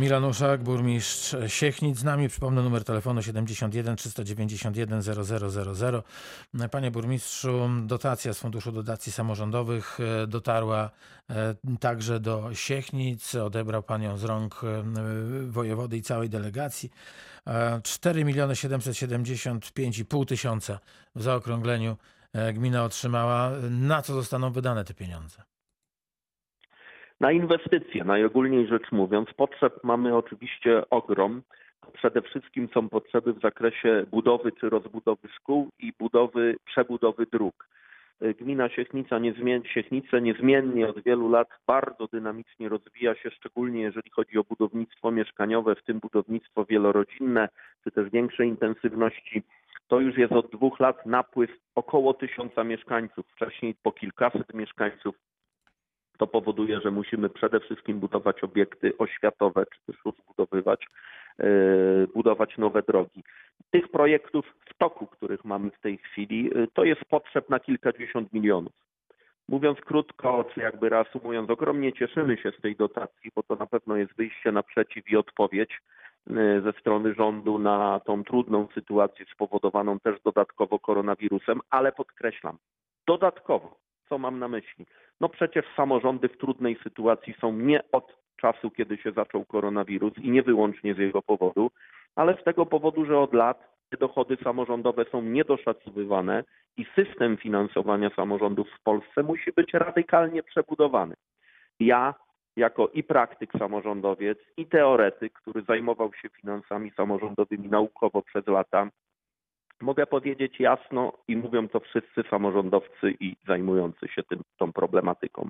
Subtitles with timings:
[0.00, 2.28] Milan Uszak, burmistrz Siechnic z nami.
[2.28, 6.02] Przypomnę numer telefonu 71 391 0000.
[6.70, 10.90] Panie burmistrzu, dotacja z Funduszu Dotacji Samorządowych e, dotarła
[11.30, 13.34] e, także do Siechnic.
[13.34, 14.82] Odebrał pan ją z rąk e,
[15.48, 16.90] wojewody i całej delegacji.
[17.82, 20.78] 4 miliony 775,5 tysiąca
[21.14, 21.96] w zaokrągleniu
[22.54, 23.50] gmina otrzymała.
[23.70, 25.42] Na co zostaną wydane te pieniądze?
[27.20, 31.42] Na inwestycje, najogólniej rzecz mówiąc, potrzeb mamy oczywiście ogrom.
[31.92, 37.68] Przede wszystkim są potrzeby w zakresie budowy czy rozbudowy szkół i budowy, przebudowy dróg.
[38.40, 44.38] Gmina Siechnica niezmien, Siechnice niezmiennie od wielu lat bardzo dynamicznie rozwija się, szczególnie jeżeli chodzi
[44.38, 47.48] o budownictwo mieszkaniowe, w tym budownictwo wielorodzinne,
[47.84, 49.42] czy też większej intensywności.
[49.88, 55.14] To już jest od dwóch lat napływ około tysiąca mieszkańców, wcześniej po kilkaset mieszkańców
[56.20, 60.86] to powoduje, że musimy przede wszystkim budować obiekty oświatowe, czy też rozbudowywać,
[61.38, 61.46] e,
[62.14, 63.24] budować nowe drogi.
[63.70, 68.32] Tych projektów w toku, których mamy w tej chwili, e, to jest potrzeb na kilkadziesiąt
[68.32, 68.72] milionów.
[69.48, 73.96] Mówiąc krótko, czy jakby reasumując, ogromnie cieszymy się z tej dotacji, bo to na pewno
[73.96, 75.72] jest wyjście naprzeciw i odpowiedź
[76.30, 82.56] e, ze strony rządu na tą trudną sytuację spowodowaną też dodatkowo koronawirusem, ale podkreślam,
[83.06, 83.76] dodatkowo,
[84.08, 84.86] co mam na myśli?
[85.20, 90.30] No przecież samorządy w trudnej sytuacji są nie od czasu, kiedy się zaczął koronawirus i
[90.30, 91.70] nie wyłącznie z jego powodu,
[92.16, 96.44] ale z tego powodu, że od lat dochody samorządowe są niedoszacowywane
[96.76, 101.14] i system finansowania samorządów w Polsce musi być radykalnie przebudowany.
[101.80, 102.14] Ja
[102.56, 108.88] jako i praktyk samorządowiec, i teoretyk, który zajmował się finansami samorządowymi naukowo przez lata,
[109.80, 115.48] Mogę powiedzieć jasno i mówią to wszyscy samorządowcy i zajmujący się tym, tą problematyką.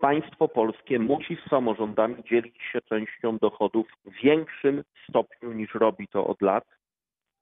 [0.00, 6.26] Państwo polskie musi z samorządami dzielić się częścią dochodów w większym stopniu niż robi to
[6.26, 6.64] od lat.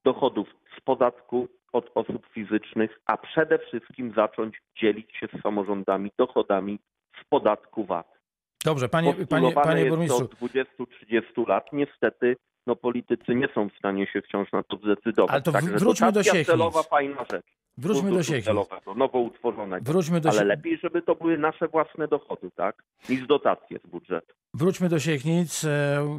[0.05, 6.79] Dochodów z podatku od osób fizycznych, a przede wszystkim zacząć dzielić się z samorządami dochodami
[7.21, 8.21] z podatku VAT.
[8.65, 10.25] Dobrze, panie, panie, panie burmistrzu.
[10.25, 15.31] Od 20-30 lat niestety no politycy nie są w stanie się wciąż na to zdecydować.
[15.31, 16.47] Ale to Także wróćmy do Siechnic.
[16.47, 17.47] celowa fajna rzecz.
[17.79, 18.45] Wróćmy do Siechnic.
[18.45, 19.93] Celowego, nowo utworzonego.
[19.93, 22.83] Wróćmy do Ale lepiej, żeby to były nasze własne dochody, tak?
[23.09, 24.35] Niż dotacje z budżetu.
[24.55, 25.65] Wróćmy do Siechnic.
[25.65, 26.19] E,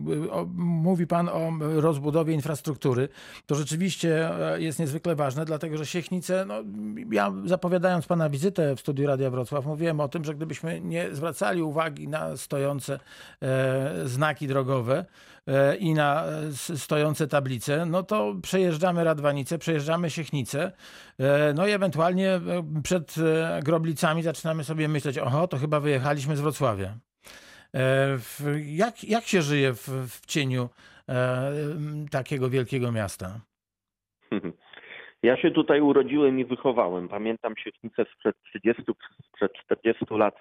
[0.57, 3.09] mówi Pan o rozbudowie infrastruktury.
[3.46, 6.56] To rzeczywiście e, jest niezwykle ważne, dlatego że Siechnice, no,
[7.12, 11.62] ja zapowiadając Pana wizytę w studiu Radia Wrocław, mówiłem o tym, że gdybyśmy nie zwracali
[11.62, 13.00] uwagi na stojące
[13.41, 15.06] e, znaki drogowe
[15.79, 16.24] i na
[16.75, 20.72] stojące tablice, no to przejeżdżamy Radwanicę, przejeżdżamy Siechnicę,
[21.56, 22.40] no i ewentualnie
[22.84, 23.16] przed
[23.63, 26.94] Groblicami zaczynamy sobie myśleć, oho, to chyba wyjechaliśmy z Wrocławia.
[27.75, 28.18] E,
[28.66, 30.69] jak, jak się żyje w, w cieniu
[31.09, 31.52] e,
[32.12, 33.28] takiego wielkiego miasta?
[35.23, 37.08] Ja się tutaj urodziłem i wychowałem.
[37.08, 38.84] Pamiętam Siechnicę sprzed 30,
[39.28, 40.35] sprzed 40 lat.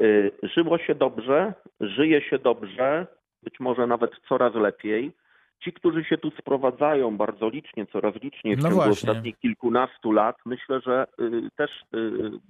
[0.00, 0.04] E,
[0.42, 3.06] żyło się dobrze, żyje się dobrze,
[3.42, 5.12] być może nawet coraz lepiej.
[5.64, 8.92] Ci, którzy się tu sprowadzają bardzo licznie, coraz liczniej w no ciągu właśnie.
[8.92, 11.06] ostatnich kilkunastu lat, myślę, że
[11.56, 11.70] też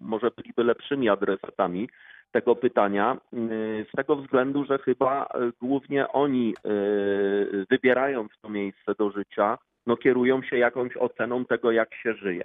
[0.01, 1.89] może byliby lepszymi adresatami
[2.33, 5.27] tego pytania, y, z tego względu, że chyba y,
[5.61, 11.95] głównie oni, y, wybierając to miejsce do życia, no kierują się jakąś oceną tego, jak
[11.95, 12.45] się żyje.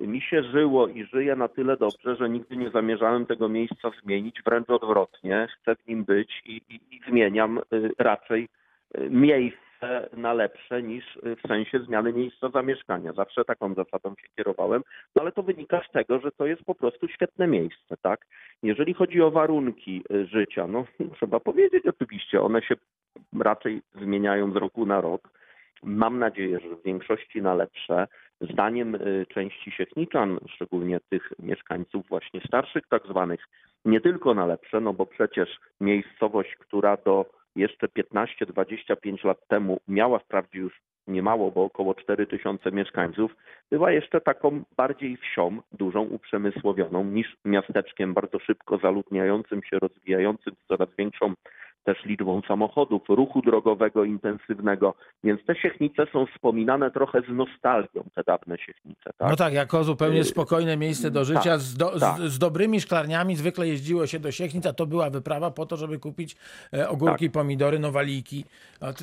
[0.00, 4.42] Mi się żyło i żyje na tyle dobrze, że nigdy nie zamierzałem tego miejsca zmienić,
[4.44, 7.60] wręcz odwrotnie, chcę w nim być i, i, i zmieniam
[7.98, 8.48] raczej
[9.10, 13.12] miejsce na lepsze niż w sensie zmiany miejsca zamieszkania.
[13.12, 14.82] Zawsze taką zasadą się kierowałem,
[15.16, 18.26] no ale to wynika z tego, że to jest po prostu świetne miejsce, tak?
[18.62, 20.84] Jeżeli chodzi o warunki życia, no
[21.16, 22.74] trzeba powiedzieć oczywiście, one się
[23.40, 25.30] raczej zmieniają z roku na rok.
[25.82, 28.06] Mam nadzieję, że w większości na lepsze.
[28.40, 33.40] Zdaniem y, części siechniczan, szczególnie tych mieszkańców właśnie starszych tak zwanych,
[33.84, 37.26] nie tylko na lepsze, no bo przecież miejscowość, która do
[37.56, 43.36] jeszcze 15-25 lat temu miała wprawdzie już niemało, bo około 4 tysiące mieszkańców,
[43.70, 50.66] była jeszcze taką bardziej wsią, dużą, uprzemysłowioną niż miasteczkiem bardzo szybko zaludniającym się, rozwijającym z
[50.68, 51.34] coraz większą
[51.86, 54.94] też liczbą samochodów, ruchu drogowego intensywnego,
[55.24, 59.10] więc te Siechnice są wspominane trochę z nostalgią, te dawne Siechnice.
[59.18, 59.30] Tak?
[59.30, 62.18] No tak, jako zupełnie y, spokojne miejsce do życia, tak, z, do, tak.
[62.18, 65.76] z, z, dobrymi szklarniami, zwykle jeździło się do Siechnic, a to była wyprawa po to,
[65.76, 66.36] żeby kupić
[66.74, 67.32] e, ogórki, tak.
[67.32, 68.44] pomidory, nowaliki,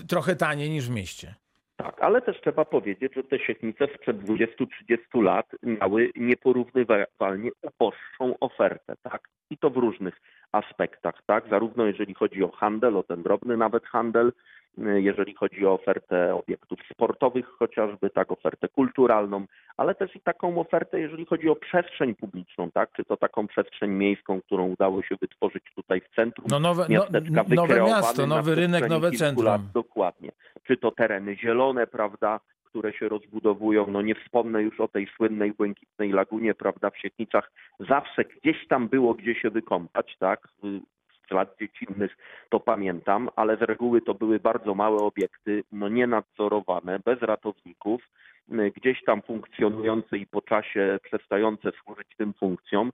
[0.07, 1.35] trochę taniej niż w mieście.
[1.83, 8.95] Tak, ale też trzeba powiedzieć, że te siechnice sprzed 20-30 lat miały nieporównywalnie uboższą ofertę,
[9.03, 9.29] tak?
[9.49, 10.21] I to w różnych
[10.51, 11.43] aspektach, tak?
[11.49, 14.31] Zarówno jeżeli chodzi o handel, o ten drobny nawet handel,
[14.77, 19.45] jeżeli chodzi o ofertę obiektów sportowych chociażby, tak, ofertę kulturalną,
[19.77, 23.91] ale też i taką ofertę, jeżeli chodzi o przestrzeń publiczną, tak, czy to taką przestrzeń
[23.91, 27.05] miejską, którą udało się wytworzyć tutaj w centrum no nowe, no,
[27.49, 29.45] nowe miasto, nowy rynek, nowe centrum.
[29.45, 30.31] Lat, dokładnie.
[30.67, 33.87] Czy to tereny zielone, prawda, które się rozbudowują.
[33.87, 37.51] No nie wspomnę już o tej słynnej błękitnej lagunie, prawda, w Sieknicach.
[37.79, 42.17] Zawsze gdzieś tam było gdzie się wykąpać, tak z lat dziecinnych
[42.49, 48.01] to pamiętam, ale z reguły to były bardzo małe obiekty, no nienadzorowane, bez ratowników,
[48.47, 52.91] gdzieś tam funkcjonujące i po czasie przestające służyć tym funkcjom.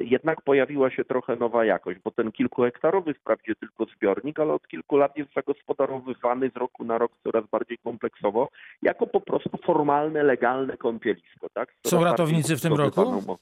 [0.00, 4.96] Jednak pojawiła się trochę nowa jakość, bo ten kilkuhektarowy wprawdzie tylko zbiornik, ale od kilku
[4.96, 8.48] lat jest zagospodarowywany z roku na rok coraz bardziej kompleksowo,
[8.82, 11.46] jako po prostu formalne, legalne kąpielisko.
[11.54, 11.74] Tak?
[11.86, 13.36] Są ratownicy w tym roku?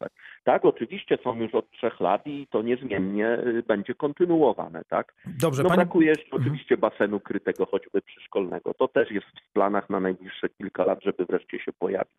[0.44, 4.82] Tak, oczywiście są już od trzech lat i to niezmiennie y, będzie kontynuowane.
[4.88, 5.14] Tak?
[5.40, 5.78] Dobrze, no, pani...
[5.78, 6.42] Brakuje jeszcze mhm.
[6.42, 8.74] oczywiście basenu krytego, choćby przyszkolnego.
[8.74, 12.12] To też jest w planach na najbliższe kilka lat, żeby wreszcie się pojawił.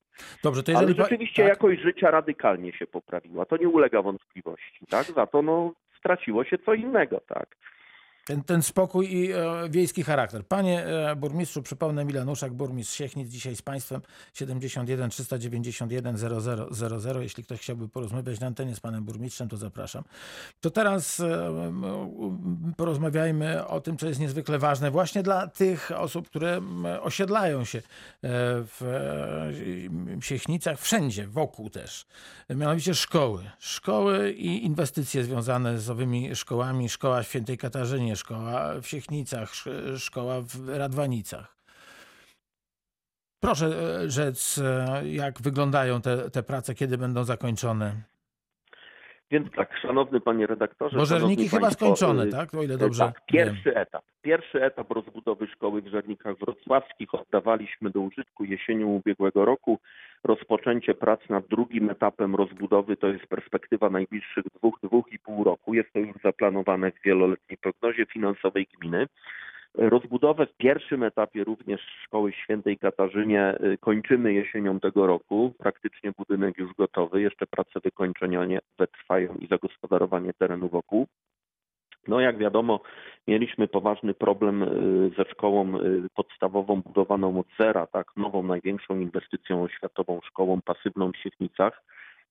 [0.43, 0.93] Dobrze, to jeżeli...
[0.93, 1.49] Ale rzeczywiście tak?
[1.49, 3.45] jakość życia radykalnie się poprawiła.
[3.45, 4.85] To nie ulega wątpliwości.
[4.89, 5.05] Tak?
[5.05, 7.21] Za to no, straciło się co innego.
[7.27, 7.55] Tak?
[8.29, 10.45] Ten, ten spokój i e, wiejski charakter.
[10.45, 14.01] Panie e, burmistrzu, przypomnę Milanuszak, burmistrz Siechnic, dzisiaj z Państwem
[14.33, 16.17] 71 391
[16.71, 17.21] 0000.
[17.21, 20.03] Jeśli ktoś chciałby porozmawiać na antenie z Panem Burmistrzem, to zapraszam.
[20.61, 21.53] To teraz e,
[22.77, 26.61] porozmawiajmy o tym, co jest niezwykle ważne właśnie dla tych osób, które
[27.01, 27.81] osiedlają się e,
[28.63, 28.81] w
[30.17, 32.05] e, Siechnicach, wszędzie, wokół też.
[32.49, 33.43] Mianowicie szkoły.
[33.59, 36.89] Szkoły i inwestycje związane z owymi szkołami.
[36.89, 39.49] Szkoła Świętej Katarzynie, szkoła w Siechnicach,
[39.97, 41.59] szkoła w Radwanicach.
[43.39, 47.95] Proszę e, rzec, e, jak wyglądają te, te prace, kiedy będą zakończone?
[49.31, 50.97] Więc tak, szanowny panie redaktorze.
[50.97, 52.53] Bo żerniki chyba państwo, skończone, y, tak?
[52.53, 53.03] O ile dobrze.
[53.03, 53.77] Tak, pierwszy wiem.
[53.77, 54.03] etap.
[54.21, 59.79] Pierwszy etap rozbudowy szkoły w Żernikach Wrocławskich oddawaliśmy do użytku jesienią ubiegłego roku.
[60.23, 65.73] Rozpoczęcie prac nad drugim etapem rozbudowy to jest perspektywa najbliższych dwóch, dwóch i pół roku.
[65.73, 69.07] Jest to już zaplanowane w wieloletniej prognozie finansowej gminy.
[69.73, 75.53] Rozbudowę w pierwszym etapie również szkoły świętej Katarzynie y, kończymy jesienią tego roku.
[75.59, 77.21] Praktycznie budynek już gotowy.
[77.21, 78.59] Jeszcze prace wykończenia
[78.91, 81.07] trwają i zagospodarowanie terenu wokół.
[82.07, 82.81] No jak wiadomo,
[83.29, 89.63] mieliśmy poważny problem y, ze szkołą y, podstawową budowaną od zera, tak, nową największą inwestycją
[89.63, 91.83] oświatową szkołą pasywną w Siewnicach.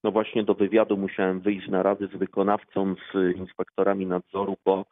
[0.04, 4.84] No właśnie do wywiadu musiałem wyjść na rady z wykonawcą, z inspektorami nadzoru, bo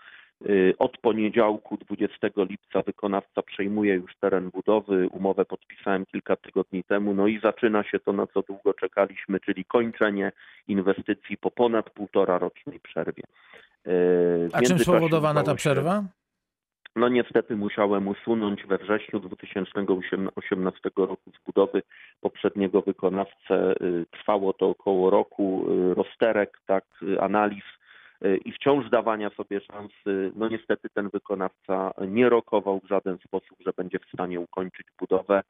[0.78, 5.08] od poniedziałku 20 lipca wykonawca przejmuje już teren budowy.
[5.08, 9.64] Umowę podpisałem kilka tygodni temu, no i zaczyna się to, na co długo czekaliśmy, czyli
[9.64, 10.32] kończenie
[10.68, 13.22] inwestycji po ponad półtora rocznej przerwie.
[13.84, 16.04] W A czym spowodowana ta przerwa?
[16.96, 21.82] No niestety musiałem usunąć we wrześniu 2018 roku z budowy
[22.20, 23.74] poprzedniego wykonawcę.
[23.82, 26.84] Y, trwało to około roku y, rozterek, tak,
[27.20, 27.75] analiz y,
[28.44, 30.32] i wciąż dawania sobie szansy.
[30.36, 35.42] No niestety ten wykonawca nie rokował w żaden sposób, że będzie w stanie ukończyć budowę.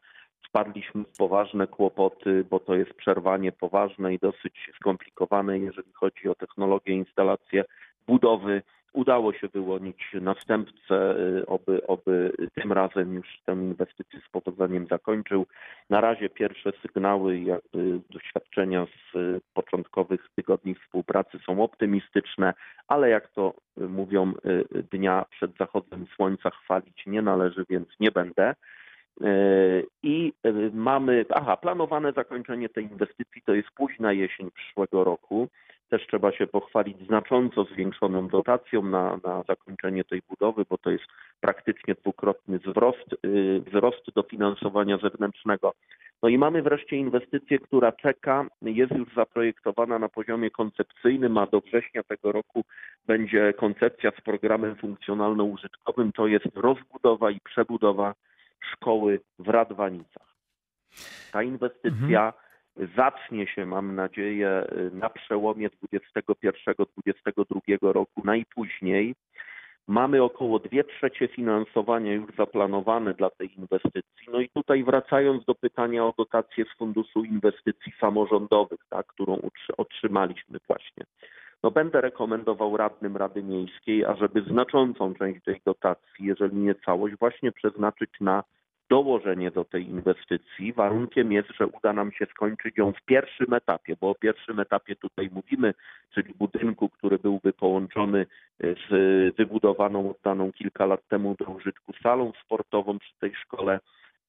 [0.49, 6.35] Wpadliśmy w poważne kłopoty, bo to jest przerwanie poważne i dosyć skomplikowane, jeżeli chodzi o
[6.35, 7.65] technologię, instalację
[8.07, 8.63] budowy
[8.97, 15.47] udało się wyłonić następcę, y, oby, oby tym razem już tę inwestycję z powodzeniem zakończył.
[15.91, 19.17] Na razie pierwsze sygnały jakby doświadczenia z
[19.55, 22.55] początkowych tygodni współpracy są optymistyczne,
[22.88, 28.55] ale jak to mówią y, dnia przed zachodem słońca chwalić nie należy, więc nie będę.
[29.23, 30.33] Y, I
[30.73, 35.49] mamy, aha, planowane zakończenie tej inwestycji to jest późna jesień przyszłego roku.
[35.88, 41.05] Też trzeba się pochwalić znacząco zwiększoną dotacją na, na zakończenie tej budowy, bo to jest
[41.40, 45.73] praktycznie dwukrotny wzrost, yy, wzrost dofinansowania zewnętrznego.
[46.23, 51.61] No i mamy wreszcie inwestycję, która czeka, jest już zaprojektowana na poziomie koncepcyjnym, a do
[51.61, 52.64] września tego roku
[53.07, 56.12] będzie koncepcja z programem funkcjonalno-użytkowym.
[56.12, 58.14] To jest rozbudowa i przebudowa
[58.73, 60.37] szkoły w Radwanicach.
[61.33, 62.46] Ta inwestycja mhm
[62.97, 69.14] zacznie się, mam nadzieję, na przełomie 2021-2022 roku najpóźniej.
[69.88, 74.26] Mamy około 2 trzecie finansowania już zaplanowane dla tej inwestycji.
[74.33, 79.40] No i tutaj wracając do pytania o dotację z Funduszu Inwestycji Samorządowych, tak, którą
[79.76, 81.04] otrzymaliśmy właśnie.
[81.62, 87.52] No będę rekomendował radnym Rady Miejskiej, ażeby znaczącą część tej dotacji, jeżeli nie całość, właśnie
[87.52, 88.42] przeznaczyć na
[88.90, 90.73] dołożenie do tej inwestycji.
[90.73, 94.97] Warunkiem jest, że uda nam się skończyć ją w pierwszym etapie, bo o pierwszym etapie
[94.97, 95.75] tutaj mówimy,
[96.14, 98.26] czyli budynku, który byłby połączony
[98.61, 103.81] z wybudowaną, oddaną kilka lat temu do użytku salą sportową przy tej szkole,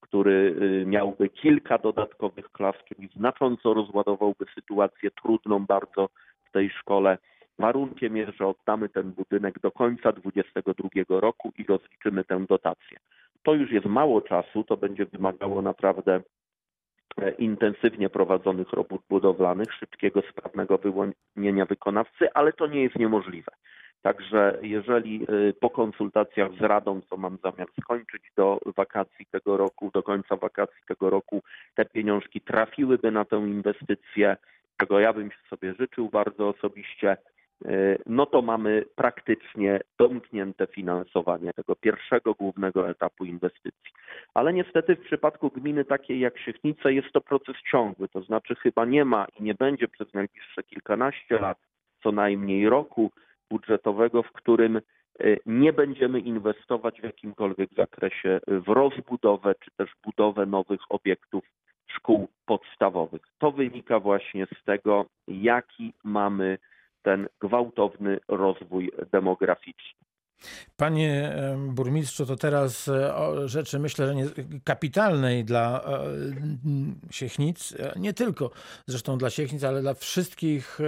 [0.02, 6.10] który miałby kilka dodatkowych klas, czyli znacząco rozładowałby sytuację trudną bardzo
[6.46, 7.18] w tej szkole.
[7.60, 12.98] Warunkiem jest, że oddamy ten budynek do końca 2022 roku i rozliczymy tę dotację.
[13.44, 16.22] To już jest mało czasu, to będzie wymagało naprawdę
[17.22, 23.52] e, intensywnie prowadzonych robót budowlanych, szybkiego, sprawnego wyłonienia wykonawcy, ale to nie jest niemożliwe.
[24.02, 29.92] Także jeżeli e, po konsultacjach z Radą, co mam zamiar skończyć do wakacji tego roku,
[29.94, 31.44] do końca wakacji tego roku,
[31.76, 34.38] te pieniążki trafiłyby na tę inwestycję,
[34.78, 37.18] czego ja bym sobie życzył bardzo osobiście,
[38.06, 43.92] no to mamy praktycznie domknięte finansowanie tego pierwszego głównego etapu inwestycji.
[44.34, 48.86] Ale niestety w przypadku gminy takiej jak Siechnice jest to proces ciągły, to znaczy chyba
[48.86, 51.58] nie ma i nie będzie przez najbliższe kilkanaście lat,
[52.04, 53.12] co najmniej roku
[53.50, 54.82] budżetowego, w którym e,
[55.46, 61.44] nie będziemy inwestować w jakimkolwiek zakresie w rozbudowę czy też budowę nowych obiektów
[61.88, 63.22] szkół podstawowych.
[63.38, 66.58] To wynika właśnie z tego, jaki mamy
[67.08, 70.00] ten gwałtowny rozwój demograficzny.
[70.78, 74.26] Panie burmistrzu, to teraz e, o rzeczy myślę, że nie,
[74.64, 76.04] kapitalnej dla e,
[77.12, 78.52] Siechnic, e, nie tylko
[78.88, 80.80] zresztą dla Siechnic, ale dla wszystkich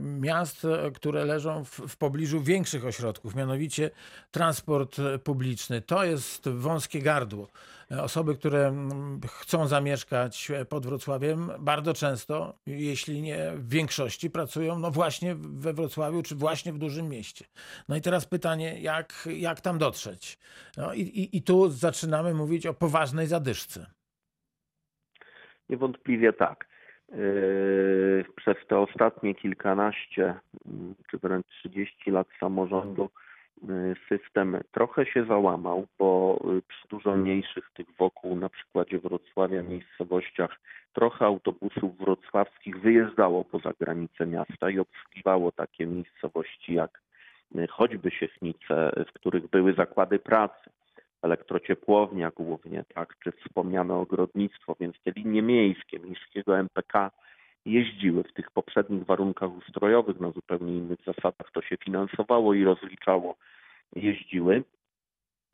[0.00, 3.90] miast, które leżą w, w pobliżu większych ośrodków, mianowicie
[4.30, 5.80] transport publiczny.
[5.80, 7.48] To jest wąskie gardło.
[7.90, 8.72] Osoby, które
[9.26, 16.22] chcą zamieszkać pod Wrocławiem, bardzo często, jeśli nie w większości, pracują no właśnie we Wrocławiu
[16.22, 17.44] czy właśnie w dużym mieście.
[17.88, 20.38] No i teraz pytanie, jak, jak tam dotrzeć.
[20.76, 23.86] No i, i, I tu zaczynamy mówić o poważnej zadyszce.
[25.68, 26.68] Niewątpliwie tak.
[27.08, 30.34] Yy, przez te ostatnie kilkanaście
[31.10, 33.10] czy wręcz 30 lat samorządu
[34.08, 40.60] system trochę się załamał, bo yy, przy dużo mniejszych tych wokół, na przykładzie Wrocławia, miejscowościach,
[40.92, 47.00] trochę autobusów wrocławskich wyjeżdżało poza granice miasta i obsługiwało takie miejscowości jak
[47.70, 50.70] choćby Siechnice, w których były zakłady pracy,
[51.22, 57.10] elektrociepłownia głównie, tak, czy wspomniane ogrodnictwo, więc te linie miejskie miejskiego MPK
[57.68, 63.36] jeździły w tych poprzednich warunkach ustrojowych na zupełnie innych zasadach, to się finansowało i rozliczało,
[63.96, 64.62] jeździły.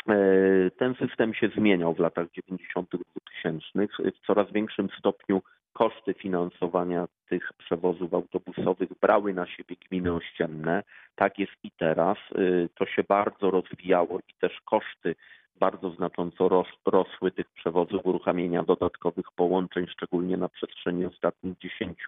[0.09, 0.17] E,
[0.71, 2.91] ten system się zmieniał w latach 90.
[3.43, 3.89] 2000
[4.23, 5.43] w coraz większym stopniu
[5.75, 10.83] koszty finansowania tych przewozów autobusowych brały na siebie gminy ościenne.
[11.15, 12.19] Tak jest i teraz.
[12.39, 15.15] Y, to się bardzo rozwijało i też koszty
[15.57, 21.99] bardzo znacząco rosły tych przewozów, uruchamiania dodatkowych połączeń, szczególnie na przestrzeni ostatnich 10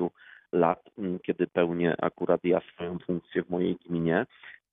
[0.52, 4.26] lat, mm, kiedy pełnię akurat ja swoją funkcję w mojej gminie,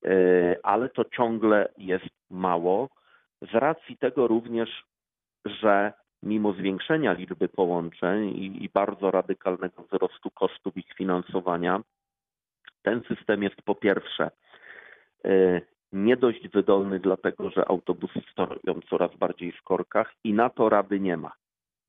[0.04, 2.88] y, ale to ciągle jest mało.
[3.42, 4.84] Z racji tego również,
[5.44, 11.80] że mimo zwiększenia liczby połączeń i, i bardzo radykalnego wzrostu kosztów ich finansowania,
[12.82, 14.30] ten system jest po pierwsze
[15.24, 15.60] e,
[15.94, 21.00] nie dość wydolny, dlatego że autobusy stoją coraz bardziej w korkach i na to rady
[21.00, 21.32] nie ma.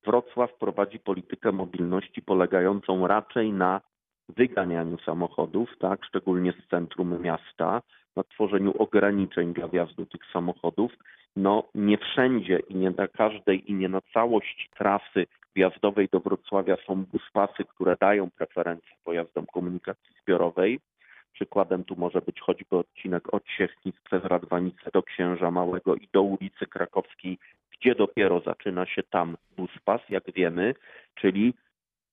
[0.06, 3.82] Wrocław prowadzi politykę mobilności polegającą raczej na
[4.30, 7.82] wyganianiu samochodów, tak, szczególnie z centrum miasta,
[8.16, 10.92] na tworzeniu ograniczeń dla wjazdu tych samochodów.
[11.36, 16.76] No nie wszędzie i nie na każdej i nie na całości trasy wjazdowej do Wrocławia
[16.88, 20.80] są buspasy, które dają preferencje pojazdom komunikacji zbiorowej.
[21.36, 26.22] Przykładem tu może być choćby odcinek od Siechnic przez Radwanicę do Księża Małego i do
[26.22, 27.38] ulicy Krakowskiej,
[27.72, 30.74] gdzie dopiero zaczyna się tam buspas, jak wiemy,
[31.16, 31.54] czyli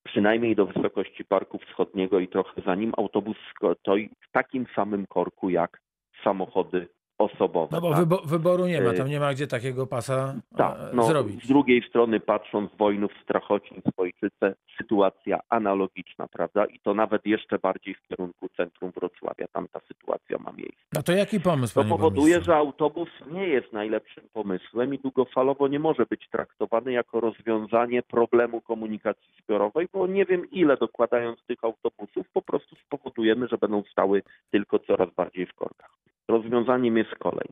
[0.04, 3.36] przynajmniej do wysokości Parku Wschodniego i trochę za nim autobus
[3.80, 5.80] stoi w takim samym korku jak
[6.24, 6.88] samochody
[7.22, 7.68] osobowe.
[7.72, 7.98] No bo tak?
[7.98, 11.44] wybo wyboru nie ma, tam nie ma gdzie takiego pasa tak, no, zrobić.
[11.44, 16.64] Z drugiej strony patrząc Wojnów, Strachocin, Swojczyce, sytuacja analogiczna, prawda?
[16.64, 20.82] I to nawet jeszcze bardziej w kierunku centrum Wrocławia, tam ta sytuacja ma miejsce.
[20.92, 25.78] No to jaki pomysł, To powoduje, że autobus nie jest najlepszym pomysłem i długofalowo nie
[25.78, 32.26] może być traktowany jako rozwiązanie problemu komunikacji zbiorowej, bo nie wiem ile dokładając tych autobusów
[32.32, 35.90] po prostu spowodujemy, że będą stały tylko coraz bardziej w korkach.
[36.32, 37.48] Rozwiązaniem jest kolej.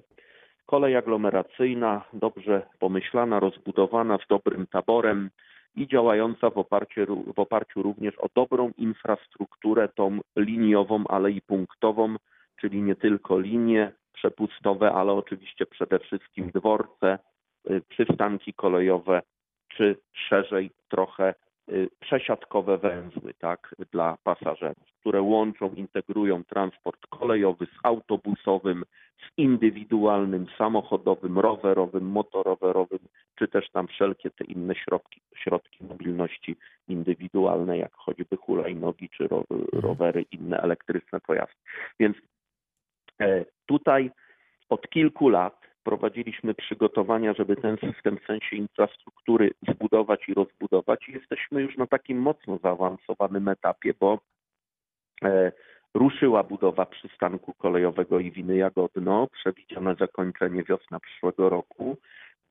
[0.67, 5.31] Kolej aglomeracyjna, dobrze pomyślana, rozbudowana, z dobrym taborem
[5.77, 12.17] i działająca w oparciu, w oparciu również o dobrą infrastrukturę, tą liniową, ale i punktową,
[12.61, 17.19] czyli nie tylko linie przepustowe, ale oczywiście przede wszystkim dworce,
[17.71, 19.23] y, przystanki kolejowe,
[19.69, 21.35] czy szerzej trochę
[22.00, 28.85] przesiadkowe węzły tak, dla pasażerów, które łączą, integrują transport kolejowy z autobusowym,
[29.19, 32.99] z indywidualnym, samochodowym, rowerowym, motorowerowym,
[33.39, 36.57] czy też tam wszelkie te inne środki, środki mobilności
[36.89, 41.55] indywidualne, jak choćby hulajnogi czy ro, rowery, inne elektryczne pojazdy.
[42.00, 42.17] Więc
[43.21, 44.11] e, tutaj
[44.69, 51.09] od kilku lat prowadziliśmy przygotowania, żeby ten system w sensie infrastruktury zbudować i rozbudować.
[51.09, 54.19] I jesteśmy już na takim mocno zaawansowanym etapie, bo
[55.25, 55.53] e,
[55.95, 61.97] ruszyła budowa przystanku kolejowego Iwiny Jagodno, przewidziane zakończenie wiosna przyszłego roku.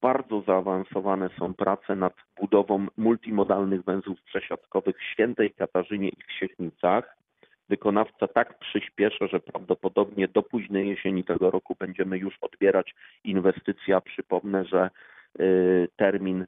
[0.02, 7.18] Bardzo zaawansowane są prace nad budową multimodalnych węzłów przesiadkowych w Świętej Katarzynie i w Siechnicach.
[7.70, 14.02] Wykonawca tak przyspiesza, że prawdopodobnie do późnej jesieni tego roku będziemy już odbierać inwestycja.
[14.02, 14.90] Przypomnę, że
[15.40, 16.46] y, termin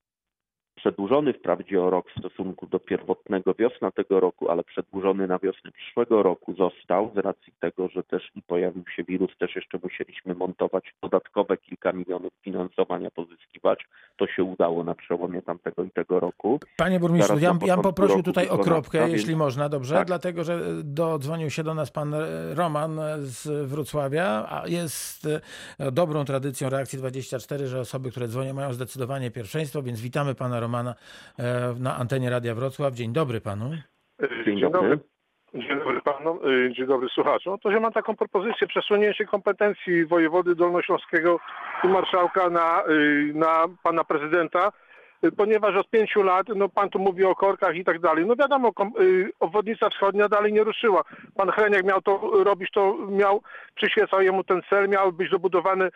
[0.82, 5.72] przedłużony wprawdzie o rok w stosunku do pierwotnego wiosna tego roku, ale przedłużony na wiosnę
[5.72, 10.36] przyszłego roku został z racji tego, że też i pojawił się wirus, też jeszcze musieliśmy
[10.36, 13.80] montować dodatkowe kilka milionów finansowania pozyskiwać.
[14.18, 16.60] To się udało na przełomie tamtego i tego roku.
[16.78, 19.96] Panie burmistrzu, ja, poprosił tutaj o kropkę, więc- jeśli można, dobrze?
[19.96, 20.08] Tak.
[20.08, 22.20] Dlatego, że dodzwonił się do nas pan e,
[22.56, 25.28] Roman z Wrocławia, a jest
[25.80, 30.60] e, dobrą tradycją Reakcji 24, że osoby, które dzwonią mają zdecydowanie pierwszeństwo, więc witamy pana
[30.60, 30.94] Romana e,
[31.80, 32.94] na antenie Radia Wrocław.
[32.94, 33.72] Dzień dobry panu.
[34.46, 35.00] Dzień dobry.
[35.54, 37.60] Dzień dobry panom, y, dzień dobry słuchaczom.
[37.60, 41.40] To, że mam taką propozycję przesunięcie kompetencji wojewody dolnośląskiego
[41.84, 42.84] i marszałka na,
[43.34, 44.72] na pana prezydenta,
[45.38, 48.26] ponieważ od pięciu lat, no pan tu mówi o korkach i tak dalej.
[48.26, 51.04] No wiadomo, kom- y, obwodnica wschodnia dalej nie ruszyła.
[51.36, 53.42] Pan Hreniak miał to robić, to miał,
[53.76, 55.90] przyświecał jemu ten cel, miały być dobudowane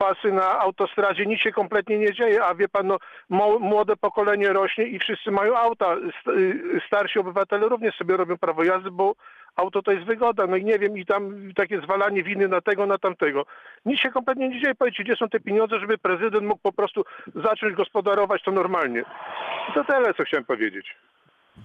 [0.00, 2.98] pasy na autostradzie, nic się kompletnie nie dzieje, a wie pan, no,
[3.58, 5.96] młode pokolenie rośnie i wszyscy mają auta.
[6.28, 9.14] Y, Starsi obywatele również sobie robią prawo jazdy, bo
[9.56, 10.46] auto to jest wygoda.
[10.46, 13.46] No i nie wiem, i tam takie zwalanie winy na tego, na tamtego.
[13.84, 14.74] Nic się kompletnie nie dzieje.
[14.74, 17.04] Powiedzcie, gdzie są te pieniądze, żeby prezydent mógł po prostu
[17.34, 19.04] zacząć gospodarować to normalnie.
[19.74, 20.96] To tyle, co chciałem powiedzieć.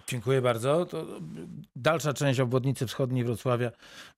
[0.08, 0.86] Dziękuję bardzo.
[0.86, 1.06] To
[1.76, 3.72] dalsza część obwodnicy wschodniej Wrocławia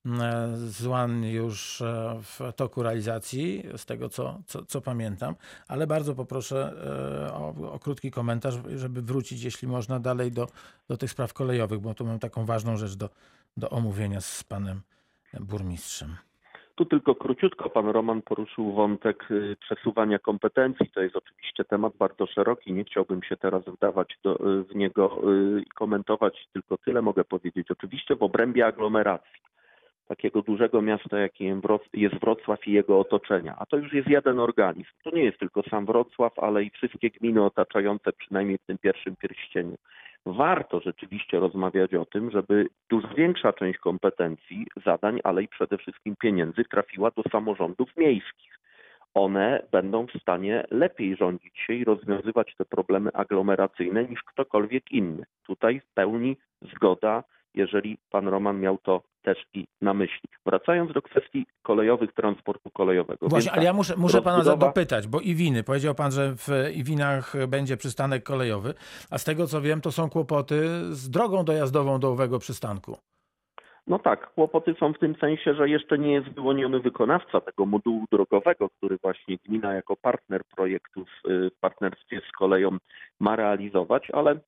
[0.06, 5.36] mm, złan już e, w toku realizacji, z tego co, co, co pamiętam,
[5.68, 6.74] ale bardzo poproszę
[7.28, 10.48] e, o, o krótki komentarz, żeby wrócić, jeśli można, dalej do,
[10.88, 13.10] do tych spraw kolejowych, bo tu mam taką ważną rzecz do,
[13.58, 14.82] do omówienia z panem
[15.40, 16.27] burmistrzem.
[16.78, 20.90] Tu tylko króciutko pan Roman poruszył wątek y, przesuwania kompetencji.
[20.90, 22.74] To jest oczywiście temat bardzo szeroki.
[22.74, 26.48] Nie chciałbym się teraz wdawać do, y, w niego y, i komentować.
[26.54, 27.72] Tylko tyle mogę powiedzieć.
[27.72, 29.42] Oczywiście w obrębie aglomeracji
[30.08, 31.62] takiego dużego miasta, jakim
[31.94, 33.56] jest Wrocław i jego otoczenia.
[33.60, 34.90] A to już jest jeden organizm.
[35.04, 39.16] To nie jest tylko sam Wrocław, ale i wszystkie gminy otaczające przynajmniej w tym pierwszym
[39.16, 39.78] pierścieniu.
[40.34, 46.16] Warto rzeczywiście rozmawiać o tym, żeby dużo większa część kompetencji, zadań, ale i przede wszystkim
[46.16, 48.60] pieniędzy trafiła do samorządów miejskich.
[49.14, 55.26] One będą w stanie lepiej rządzić się i rozwiązywać te problemy aglomeracyjne niż ktokolwiek inny.
[55.44, 57.24] Tutaj w pełni zgoda,
[57.58, 60.30] jeżeli pan Roman miał to też i na myśli.
[60.46, 63.28] Wracając do kwestii kolejowych, transportu kolejowego.
[63.28, 66.48] Właśnie, ale ja muszę, muszę pana za- rozbudowa- dopytać, bo Iwiny, powiedział pan, że w
[66.76, 68.74] Iwinach będzie przystanek kolejowy,
[69.12, 72.98] a z tego co wiem, to są kłopoty z drogą dojazdową do owego przystanku.
[73.88, 78.06] No tak, kłopoty są w tym sensie, że jeszcze nie jest wyłoniony wykonawca tego modułu
[78.12, 82.78] drogowego, który właśnie gmina jako partner projektu w, y, w partnerstwie z koleją
[83.20, 84.40] ma realizować, ale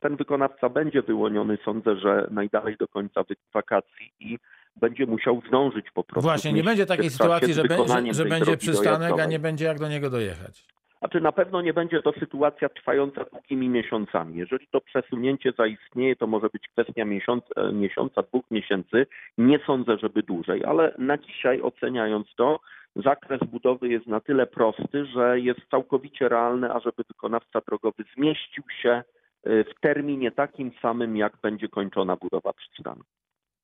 [0.00, 4.38] ten wykonawca będzie wyłoniony, sądzę, że najdalej do końca wakacji i
[4.76, 6.28] będzie musiał zdążyć po prostu.
[6.28, 9.88] Właśnie, nie będzie takiej sytuacji, że, że, że będzie przystanek, a nie będzie jak do
[9.88, 10.64] niego dojechać.
[10.98, 14.36] Znaczy na pewno nie będzie to sytuacja trwająca długimi miesiącami.
[14.36, 19.06] Jeżeli to przesunięcie zaistnieje, to może być kwestia miesiąc, e, miesiąca, dwóch miesięcy.
[19.38, 22.60] Nie sądzę, żeby dłużej, ale na dzisiaj oceniając to,
[22.96, 29.02] zakres budowy jest na tyle prosty, że jest całkowicie realne, ażeby wykonawca drogowy zmieścił się
[29.44, 33.02] w terminie takim samym, jak będzie kończona budowa przystanu.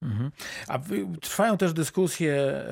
[0.05, 0.31] Mhm.
[0.69, 0.79] A
[1.21, 2.65] trwają też dyskusje e,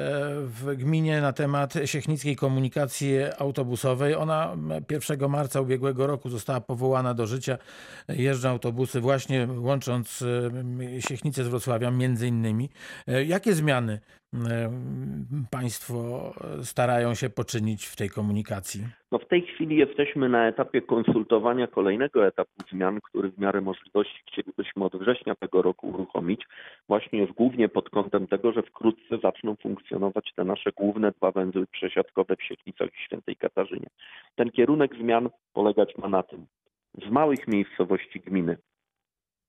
[0.45, 4.15] w gminie na temat siechnickiej komunikacji autobusowej.
[4.15, 7.59] Ona m, 1 marca ubiegłego roku została powołana do życia.
[8.09, 10.25] Jeżdżą autobusy właśnie łącząc
[10.97, 12.69] e, Siechnicę z Wrocławiem między innymi.
[13.07, 14.01] E, Jakie zmiany
[15.51, 18.81] państwo starają się poczynić w tej komunikacji?
[19.13, 24.23] No w tej chwili jesteśmy na etapie konsultowania kolejnego etapu zmian, który w miarę możliwości
[24.29, 26.47] chcielibyśmy od września tego roku uruchomić,
[26.89, 31.67] właśnie już głównie pod kątem tego, że wkrótce zaczną funkcjonować te nasze główne dwa węzły
[31.67, 33.87] przesiadkowe w Sieknicach i Świętej Katarzynie.
[34.35, 36.47] Ten kierunek zmian polegać ma na tym.
[37.07, 38.57] Z małych miejscowości gminy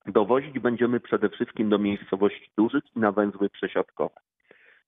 [0.06, 4.15] dowozić będziemy przede wszystkim do miejscowości dużych i na węzły przesiadkowe.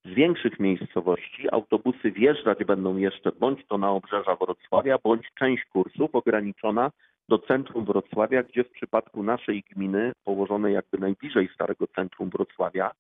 [0.05, 6.15] Z większych miejscowości autobusy wjeżdżać będą jeszcze bądź to na obrzeża Wrocławia, bądź część kursów
[6.15, 6.91] ograniczona
[7.29, 12.91] do centrum Wrocławia, gdzie w przypadku naszej gminy, położonej jakby najbliżej starego centrum Wrocławia,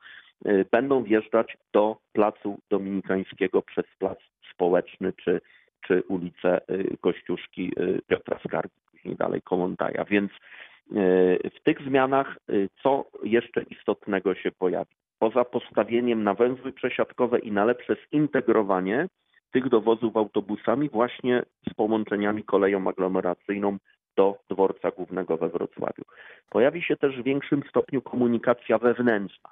[0.47, 4.17] y, będą wjeżdżać do Placu Dominikańskiego przez Plac
[4.53, 5.41] Społeczny czy,
[5.81, 10.05] czy ulicę y, Kościuszki y, Piotra Skargi, później dalej Kołątaja.
[10.05, 10.31] Więc
[11.55, 12.37] w tych zmianach
[12.83, 14.95] co jeszcze istotnego się pojawi?
[15.19, 19.07] Poza postawieniem na węzły przesiadkowe i na lepsze zintegrowanie
[19.51, 23.77] tych dowozów autobusami właśnie z połączeniami koleją aglomeracyjną
[24.17, 26.03] do dworca głównego we Wrocławiu.
[26.49, 29.49] Pojawi się też w większym stopniu komunikacja wewnętrzna.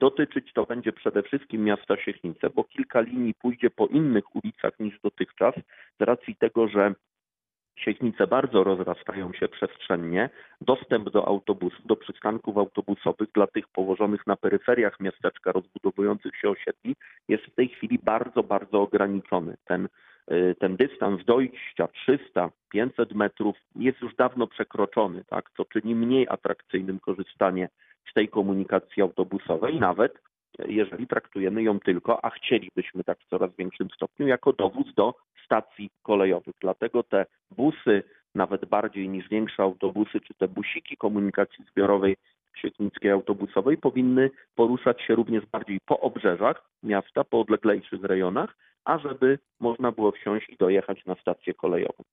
[0.00, 5.00] Dotyczyć to będzie przede wszystkim miasta Siechnice, bo kilka linii pójdzie po innych ulicach niż
[5.00, 5.54] dotychczas,
[6.00, 6.94] z racji tego, że
[7.84, 10.30] Siechnice bardzo rozrastają się przestrzennie.
[10.60, 16.96] Dostęp do autobusów, do przystanków autobusowych dla tych położonych na peryferiach miasteczka rozbudowujących się osiedli
[17.28, 19.56] jest w tej chwili bardzo, bardzo ograniczony.
[19.64, 19.88] Ten
[20.30, 21.88] Y, ten dystans dojścia
[22.74, 27.68] 300-500 metrów jest już dawno przekroczony, tak, co czyni mniej atrakcyjnym korzystanie
[28.10, 30.18] z tej komunikacji autobusowej, nawet
[30.58, 35.90] jeżeli traktujemy ją tylko, a chcielibyśmy tak w coraz większym stopniu, jako dowóz do stacji
[36.02, 36.54] kolejowych.
[36.60, 38.02] Dlatego te busy,
[38.34, 42.16] nawet bardziej niż większe autobusy, czy te busiki komunikacji zbiorowej
[42.56, 49.92] sieknickiej autobusowej powinny poruszać się również bardziej po obrzeżach miasta, po odleglejszych rejonach, ażeby można
[49.92, 52.04] było wsiąść i dojechać na stację kolejową.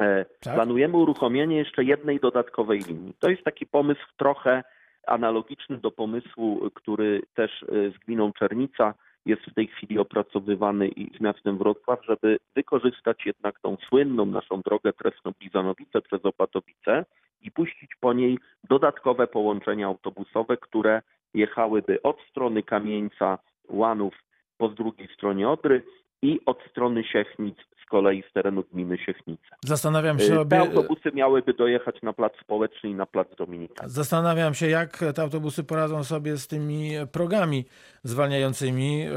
[0.00, 0.54] E, tak?
[0.54, 3.14] Planujemy uruchomienie jeszcze jednej dodatkowej linii.
[3.18, 4.62] To jest taki pomysł trochę
[5.06, 8.94] analogiczny do pomysłu, który też e, z gminą Czernica
[9.26, 14.60] jest w tej chwili opracowywany i z miastem Wrocław, żeby wykorzystać jednak tą słynną naszą
[14.60, 17.04] drogę Tresno-Blizanowice przez Opatowice
[17.42, 18.38] i puścić po niej
[18.68, 21.02] dodatkowe połączenia autobusowe, które
[21.34, 23.38] jechałyby od strony Kamieńca,
[23.68, 24.14] Łanów
[24.58, 25.82] po drugiej stronie Odry
[26.24, 29.42] i od strony Siechnic z kolei z terenu gminy Siechnice.
[29.64, 30.28] Zastanawiam się...
[30.28, 30.58] Te obie...
[30.58, 33.88] autobusy miałyby dojechać na plac społeczny i na plac Dominika.
[33.88, 37.64] Zastanawiam się, jak te autobusy poradzą sobie z tymi progami
[38.02, 39.08] zwalniającymi e,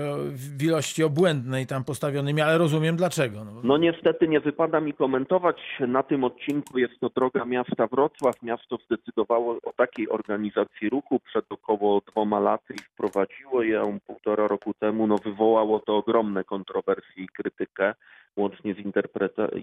[0.57, 3.43] w ilości obłędnej tam postawionymi, ale rozumiem dlaczego.
[3.45, 3.51] No.
[3.63, 5.57] no niestety nie wypada mi komentować.
[5.87, 8.43] Na tym odcinku jest to droga miasta Wrocław.
[8.43, 14.73] Miasto zdecydowało o takiej organizacji ruchu przed około dwoma laty i wprowadziło ją półtora roku
[14.79, 15.07] temu.
[15.07, 17.93] No wywołało to ogromne kontrowersje i krytykę
[18.37, 18.77] łącznie z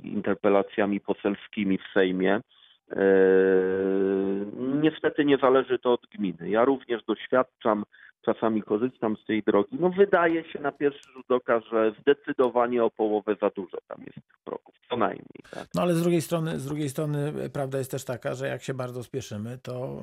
[0.05, 2.41] interpelacjami poselskimi w Sejmie.
[2.91, 3.01] Eee,
[4.83, 6.51] niestety nie zależy to od gminy.
[6.51, 7.85] Ja również doświadczam,
[8.25, 9.77] czasami korzystam z tej drogi.
[9.81, 14.15] No wydaje się na pierwszy rzut oka, że zdecydowanie o połowę za dużo tam jest
[14.15, 15.41] tych progów, co najmniej.
[15.51, 15.69] Tak?
[15.75, 18.75] No ale z drugiej strony, z drugiej strony prawda jest też taka, że jak się
[18.75, 20.03] bardzo spieszymy, to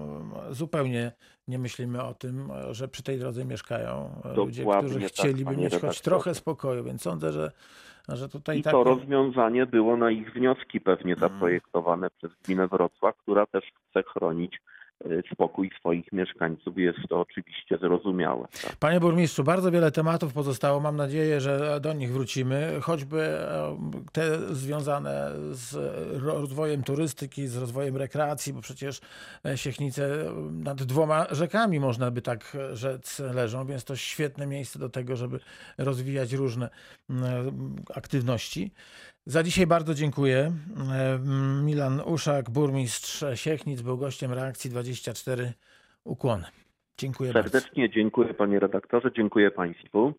[0.49, 1.11] zupełnie
[1.47, 5.75] nie myślimy o tym, że przy tej drodze mieszkają Dokładnie ludzie, którzy tak, chcieliby mieć
[5.75, 7.51] choć trochę spokoju, więc sądzę, że
[8.09, 8.73] że tutaj I tak...
[8.73, 11.19] to rozwiązanie było na ich wnioski pewnie mm.
[11.19, 14.61] zaprojektowane przez gminę Wrocław, która też chce chronić
[15.33, 16.77] spokój swoich mieszkańców.
[16.77, 18.47] Jest to oczywiście zrozumiałe.
[18.63, 18.75] Tak?
[18.75, 20.79] Panie burmistrzu, bardzo wiele tematów pozostało.
[20.79, 23.77] Mam nadzieję, że do nich wrócimy, choćby e,
[24.11, 25.75] te związane z
[26.23, 29.01] rozwojem turystyki, z rozwojem rekreacji, bo przecież
[29.45, 34.89] e, Siechnice nad dwoma rzekami, można by tak rzec, leżą, więc to świetne miejsce do
[34.89, 35.39] tego, żeby
[35.77, 36.69] rozwijać różne
[37.95, 38.71] aktywności.
[39.25, 40.51] Za dzisiaj bardzo dziękuję.
[40.93, 41.19] E,
[41.63, 45.53] Milan Uszak, burmistrz Siechnic, był gościem reakcji 24.
[46.03, 46.45] Ukłony.
[46.97, 47.95] Dziękuję Serdecznie bardzo.
[47.95, 50.13] dziękuję panie redaktorze, dziękuję państwu.